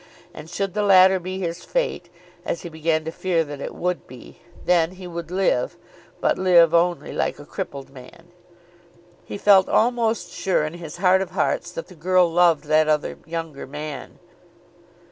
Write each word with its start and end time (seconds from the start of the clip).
And 0.33 0.49
should 0.49 0.73
the 0.73 0.81
latter 0.81 1.19
be 1.19 1.37
his 1.37 1.63
fate, 1.63 2.09
as 2.43 2.63
he 2.63 2.69
began 2.69 3.05
to 3.05 3.11
fear 3.11 3.43
that 3.43 3.61
it 3.61 3.75
would 3.75 4.07
be, 4.07 4.39
then, 4.65 4.93
he 4.93 5.05
would 5.05 5.29
live, 5.29 5.77
but 6.19 6.39
live 6.39 6.73
only, 6.73 7.11
like 7.13 7.37
a 7.37 7.45
crippled 7.45 7.91
man. 7.91 8.29
He 9.25 9.37
felt 9.37 9.69
almost 9.69 10.31
sure 10.31 10.65
in 10.65 10.73
his 10.73 10.97
heart 10.97 11.21
of 11.21 11.29
hearts 11.37 11.69
that 11.73 11.85
the 11.87 11.93
girl 11.93 12.27
loved 12.27 12.63
that 12.63 12.87
other, 12.87 13.19
younger 13.27 13.67
man. 13.67 14.17